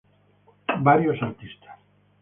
[0.79, 1.77] Varios artistas.